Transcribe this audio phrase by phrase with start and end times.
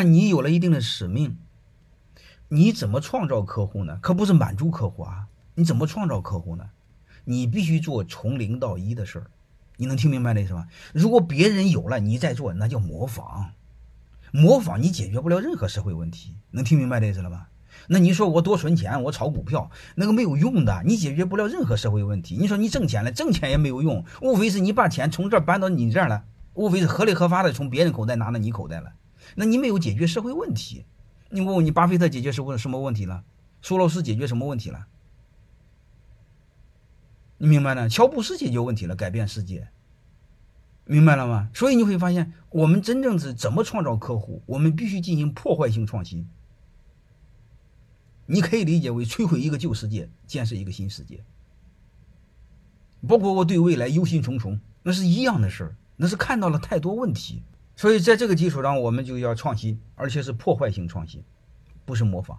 [0.00, 1.36] 那你有了一定的使命，
[2.48, 3.98] 你怎么创造客户呢？
[4.00, 5.26] 可不是满足客户啊！
[5.54, 6.70] 你怎么创造客户呢？
[7.24, 9.26] 你必须做从零到一的事儿。
[9.76, 10.68] 你能听明白这意思吗？
[10.94, 13.50] 如果别人有了，你再做，那叫模仿。
[14.32, 16.34] 模仿你解决不了任何社会问题。
[16.52, 17.50] 能听明白这意思了吧？
[17.88, 22.38] 那你说我多存钱，我炒股票，那个没有用的，你解决不了任何社会问题。
[22.40, 26.24] 你说你挣钱了，挣钱也没有用，无非是你把钱从这儿搬到你这儿了，
[26.54, 28.92] 无非是合理合法的从别人口袋拿到你口袋了。
[29.34, 30.84] 那你没有解决社会问题。
[31.30, 33.24] 你问问你，巴菲特解决什么什么问题了？
[33.62, 34.86] 索罗斯解决什么问题了？
[37.38, 37.88] 你明白呢？
[37.88, 39.68] 乔布斯解决问题了，改变世界，
[40.84, 41.48] 明白了吗？
[41.54, 44.42] 所以你会发现，我们真正是怎么创造客户？
[44.46, 46.28] 我们必须进行破坏性创新。
[48.26, 51.24] 你可以理解为摧毁一个旧世界，建设一个新世界。
[53.08, 57.42] 包括我对未来忧心忡忡，那是一样的事儿，那是看到了太多问题。
[57.80, 61.24] 所以在这个基础上，我们就要创新，而且是破坏性创新，
[61.86, 62.38] 不是模仿。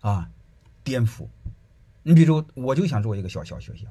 [0.00, 0.28] 啊，
[0.82, 1.28] 颠覆。
[2.02, 3.86] 你比如，我就想做一个小小学校，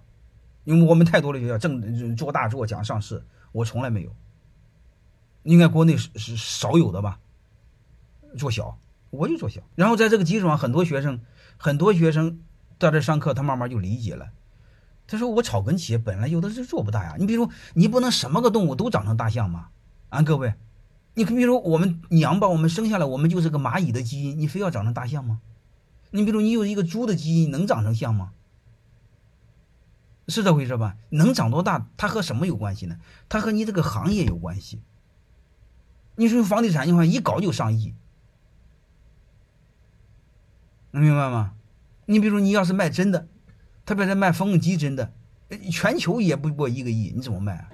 [0.65, 4.13] 因为我们太多的学校正做大做讲上市，我从来没有。
[5.43, 7.17] 应该国内是是少有的吧？
[8.37, 8.77] 做小。
[9.11, 11.21] 我就做小，然后在这个基础上，很多学生，
[11.55, 12.41] 很多学生
[12.77, 14.27] 在这上课，他慢慢就理解了。
[15.07, 17.15] 他说：“我草根企业本来有的是做不大呀。
[17.17, 19.69] 你比如，你不能什么个动物都长成大象嘛？
[20.09, 20.53] 啊，各位，
[21.15, 25.41] 你可比如我们娘把我们生下来，我们就是个蚂蚁的基因，你非要长成大象吗？
[26.11, 28.31] 你比如你有一个猪的基因，能长成象吗？
[30.27, 30.95] 是这回事吧？
[31.09, 32.97] 能长多大，它和什么有关系呢？
[33.29, 34.81] 它和你这个行业有关系。
[36.15, 37.93] 你说房地产的话，一搞就上亿。”
[40.91, 41.53] 能明白吗？
[42.05, 43.27] 你比如你要是卖真的，
[43.85, 45.11] 特别是卖缝纫机真的，
[45.71, 47.69] 全球也不过一个亿，你怎么卖啊？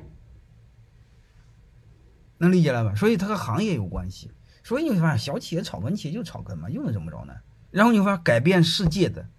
[2.41, 2.95] 能理解了吧？
[2.95, 4.31] 所以它和行业有关系。
[4.63, 7.35] 所以你会发现，小企业、草根企业就草根嘛，又能怎么着呢？
[7.69, 9.29] 然后你会发现，改变世界的、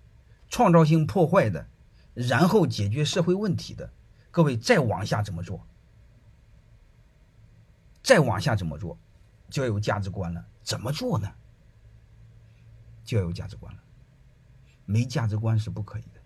[0.48, 1.66] 创造性破坏的，
[2.14, 3.92] 然后解决社会问题的，
[4.30, 5.66] 各位再往下怎么做？
[8.04, 8.96] 再往下怎么做？
[9.50, 10.44] 就要有价值观了。
[10.62, 11.28] 怎么做呢？
[13.04, 13.80] 就要有价值观了，
[14.84, 16.21] 没价值观是不可以的。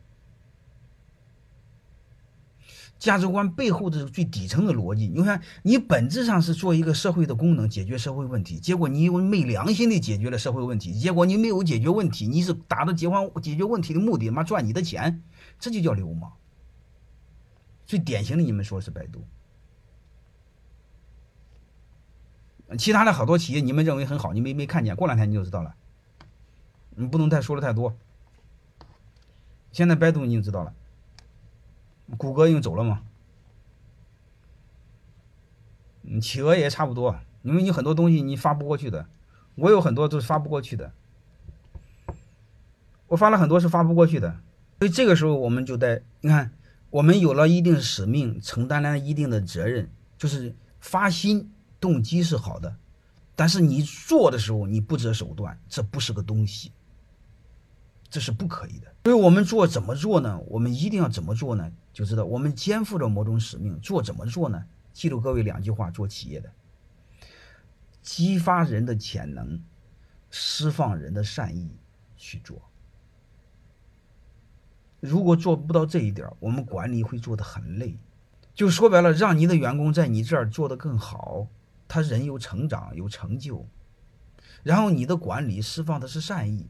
[2.98, 15.22] 价值观背后的最底层的逻辑，你看，你本质上是做一个社会的功能，解决社会问题，结果你又没良心的解决了社会问题，结果你没有解决问题，你是达到解放解决问题的目的，妈赚你的钱，
[15.58, 16.32] 这就叫流氓。
[17.84, 19.24] 最典型的，你们说是百度，
[22.78, 25.74] 其他的好多企业，你们认为很好，你没没看见，过两天你就知道了。
[26.96, 27.94] 你不能太说的太多。
[29.70, 30.72] 现在百度你就知道了，
[32.16, 33.02] 谷歌已经走了嘛？
[36.20, 39.08] 企鹅也差不多，因为你很多东西你发不过去的，
[39.56, 40.92] 我有很多都是发不过去的，
[43.08, 44.38] 我发了很多是发不过去的，
[44.78, 46.52] 所以这个时候我们就得，你看，
[46.90, 51.50] 我们有了一定使命，承担了一定的责任，就是发心
[51.80, 52.76] 动机是好的，
[53.34, 56.70] 但是你做的时候你不择手段，这不是个东西。
[58.16, 60.40] 这是不可以的，所以我们做怎么做呢？
[60.46, 61.70] 我们一定要怎么做呢？
[61.92, 63.78] 就知道我们肩负着某种使命。
[63.78, 64.64] 做怎么做呢？
[64.94, 66.50] 记住各位两句话：做企业的，
[68.00, 69.62] 激发人的潜能，
[70.30, 71.68] 释放人的善意
[72.16, 72.58] 去做。
[75.00, 77.98] 如果做不到这一点，我们管理会做的很累。
[78.54, 81.48] 就说白了，让你的员工在你这儿做得更好，
[81.86, 83.66] 他人有成长有成就，
[84.62, 86.66] 然后你的管理释放的是善意。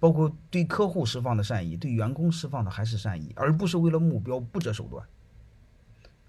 [0.00, 5.06] 包括对客户释放的善意，对员工释放的还是善意，而不是为了目标不择手段。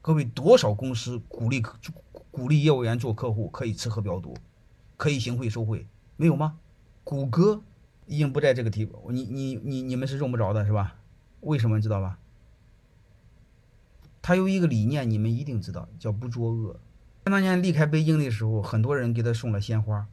[0.02, 1.62] 各位，多少公司鼓励
[2.32, 4.36] 鼓励业务员做客户可以吃喝嫖赌，
[4.98, 5.86] 可以行贿受贿，
[6.16, 6.58] 没有吗？
[7.04, 7.62] 谷歌
[8.06, 10.96] 已经不在这个地，你你你你们是用不着的，是吧？
[11.42, 12.18] 为什么知道吧？
[14.22, 16.80] 他有一个理念，你们一定知道，叫不作恶。
[17.26, 20.08] 当年离开北京的时候，很多人给他送了鲜花，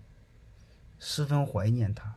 [0.99, 2.17] 十分怀念他。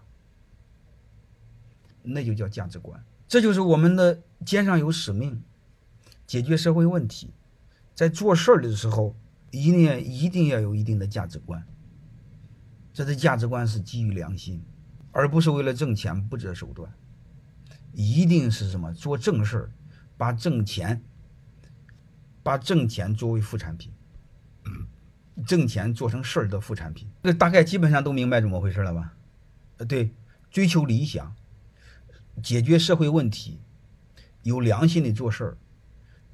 [2.03, 5.41] 那就叫价值观，这就是我们的肩上有使命，
[6.25, 7.31] 解决社会问题，
[7.93, 9.15] 在做事儿的时候，
[9.51, 11.65] 一定一定要有一定的价值观。
[12.93, 14.61] 这的价值观是基于良心，
[15.11, 16.91] 而不是为了挣钱不择手段。
[17.93, 19.71] 一定是什么做正事儿，
[20.15, 21.01] 把挣钱，
[22.43, 23.91] 把挣钱作为副产品，
[25.45, 27.09] 挣钱做成事儿的副产品。
[27.23, 29.13] 这大概基本上都明白怎么回事了吧？
[29.77, 30.11] 呃，对，
[30.51, 31.33] 追求理想。
[32.39, 33.59] 解决社会问题，
[34.43, 35.57] 有良心的做事儿，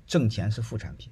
[0.06, 1.12] 挣钱是副产品，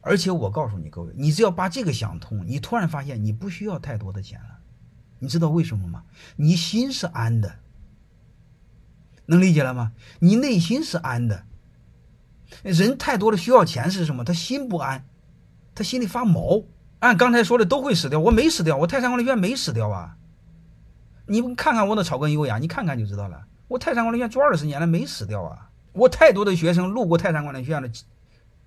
[0.00, 4.58] 而且我告诉你各位，你只要把这个想通，你突然发现你不需要太多的钱了。
[5.18, 6.04] 你知道为什么吗？
[6.36, 7.56] 你心是安的，
[9.26, 9.92] 能理解了吗？
[10.18, 11.44] 你内心是安的。
[12.62, 14.22] 人太多的需要钱是什么？
[14.22, 15.06] 他心不安，
[15.74, 16.64] 他心里发毛。
[16.98, 20.16] 按刚才说的都会死掉，我没死掉，我泰山管理院没死掉啊。
[21.26, 23.46] 你看看我那草根优雅，你看看就知道了。
[23.68, 25.70] 我泰山管理学院做二十年了，没死掉啊。
[25.92, 27.90] 我太多的学生路过泰山管理学院的。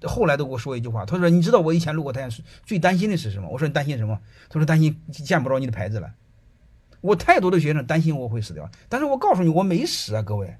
[0.07, 6.13] 后来都给我说一句话，他说：“你知道我以前路过泰山最担心的是什么？”我说：“你担心什么？”他说：“担心见不着你的牌子了。”
[7.01, 10.55] 我太多的学生担心我会死掉，但是我告诉你，我没死啊，各位。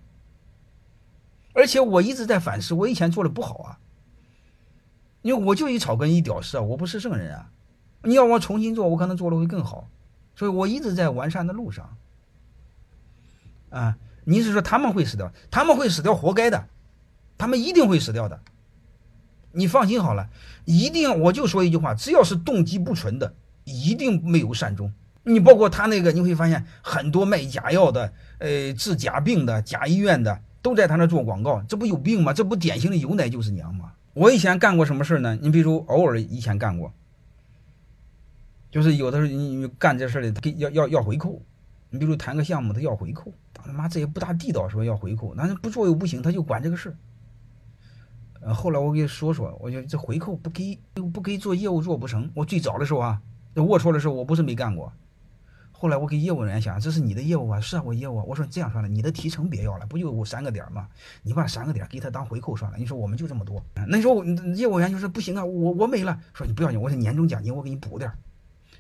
[1.54, 3.80] 而且我一直在反思，我以前做的不好啊。
[5.22, 7.51] 因为我就一草根一屌丝啊，我不是圣人啊。
[8.01, 9.88] 你要我重新做，我可能做的会更好。
[10.36, 11.95] 所以我一直在完善的路上。
[13.69, 13.98] 啊，
[14.29, 15.31] 你是说他们会死掉？
[15.50, 16.68] 他们会死掉，活该的，
[17.38, 18.38] 他们一定会死掉的。
[19.53, 20.27] 你放心好了，
[20.65, 23.33] 一定我就说一句话，只要是动机不纯的，
[23.63, 24.94] 一定没有善终。
[25.24, 32.33] 你包括他那个，你会发现很多卖假药的，呃，治假病的假医院的，都在他那做广告，这不有病吗？
[32.33, 33.94] 这不典型的有奶就是娘吗？
[34.13, 35.38] 我以前干过什么事呢？
[35.41, 36.91] 你比如偶尔以前干过，
[38.69, 41.41] 就是有的时候你干这事的，给要要要回扣。
[41.89, 46.95] 你比如谈个项目，他要回扣，他妈这也不大地道，说要回扣，那不做又不行，他就管这个事儿。
[48.42, 52.30] 呃，后来我给他说说，我觉得这回扣不给，不给做业务做不成。
[52.36, 53.22] 我最早的时候啊，
[53.56, 54.92] 这龌龊的时候我不是没干过。
[55.72, 58.18] 后来我给业务人员讲，这是你的业务啊，是啊，我业务。
[58.18, 60.88] 啊我说这样算了，你的提成别要了，不就我三个点吗？
[61.22, 62.78] 你把三个点给他当回扣算了。
[62.78, 66.19] 你说我们就这么多，那时候业务员就说不行啊，我我没了。
[66.34, 68.12] 说你不要紧，我是年终奖金，我给你补点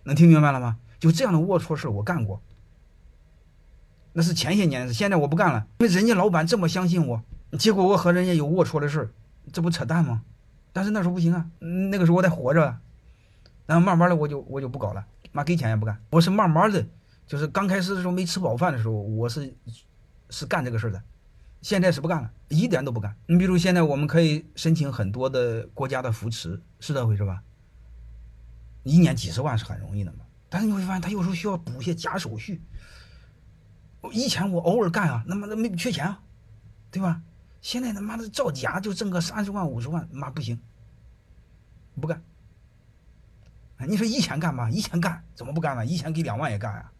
[0.03, 0.77] 能听明白了吗？
[0.99, 2.41] 就这样的龌龊事我干过。
[4.17, 7.21] 那是前些年，现在我不干了，因为人家老板这么相信我，
[7.59, 9.11] 结果我和人家有龌龊的事儿
[9.53, 10.23] 这不扯淡吗？
[10.73, 12.61] 但是那时候不行啊，那个时候我得活着，
[13.67, 15.95] 然后慢慢的我就我就不搞了，妈给钱也不干。
[16.09, 16.83] 我是慢慢的，
[17.27, 19.55] 就是刚开始的时候没吃饱饭的时候，我是
[20.31, 20.99] 是干这个事儿的，
[21.61, 23.15] 现在是不干了，一点都不干。
[23.27, 27.43] 你比如现在我们可以申请很多的国家的扶持，是这回事吧？
[28.81, 32.59] 一年几十万是很容易的嘛，但是你会发现他有时候需要补一些假手续。
[34.13, 36.21] 以前我偶尔干啊，那妈的没缺钱啊，
[36.91, 37.21] 对吧？
[37.61, 40.59] 现在他妈的造假就挣个三十万五十万，妈不行，
[41.99, 42.21] 不干。
[43.87, 44.69] 你说以前干吗？
[44.71, 45.85] 以前干怎么不干了？
[45.85, 46.91] 以前给两万也干啊，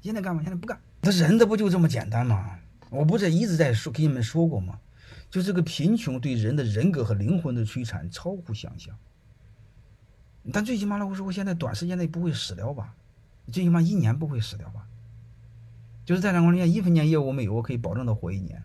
[0.00, 0.42] 现在干吗？
[0.42, 0.78] 现在不干。
[1.02, 2.58] 他人这不就这么简单吗？
[2.90, 4.78] 我不是一直在说给你们说过吗？
[5.30, 8.96] 就这个贫穷对人的人格和灵魂的摧残超乎想象。
[10.52, 12.94] 但最起码来我说，我现在短时间内不会死掉吧？
[13.50, 14.86] 最起码一年不会死掉吧？
[16.04, 18.62] 就是在两管理院一分钱业务没有，我可以保证他活一年。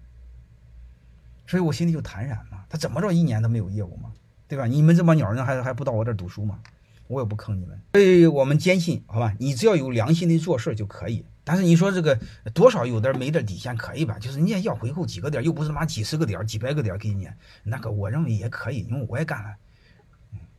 [1.48, 4.12] 所以我心里就坦然嘛，他怎么着一年都没有业务嘛，
[4.48, 4.68] 对吧？
[4.68, 6.60] 你们这帮鸟人还还不到我这儿读书嘛？
[7.08, 7.82] 我也不坑你们。
[7.94, 11.26] 所以我们坚信，好吧，你只要有良心的做事就可以。
[11.44, 12.20] 但是你说这个
[12.54, 14.20] 多少有点没点底线可以吧？
[14.20, 17.28] 就是你也要回扣几个点，又不是妈几十个点、几百个点给你，
[17.64, 19.56] 那个我认为也可以，因为我也干了。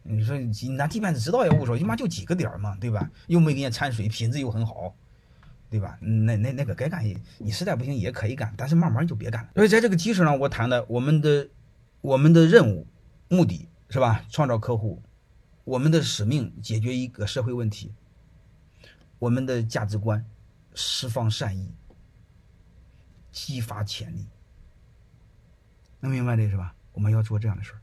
[0.02, 3.08] 你说你那地面知道也无所谓，他妈就几个点嘛，对吧？
[3.28, 4.92] 又没给你掺水，品质又很好。
[5.70, 5.96] 对吧？
[6.00, 7.04] 那那那个该干，
[7.38, 9.50] 你实在不行也可以干，但是慢慢就别干了。
[9.54, 11.48] 所以在这个基础上，我谈的我们的
[12.00, 12.86] 我们的任务
[13.28, 14.24] 目的是吧？
[14.28, 15.00] 创造客户，
[15.64, 17.94] 我们的使命解决一个社会问题，
[19.20, 20.24] 我们的价值观
[20.74, 21.72] 释放善意，
[23.30, 24.26] 激发潜力，
[26.00, 26.74] 能明白这是吧？
[26.92, 27.80] 我们要做这样的事儿。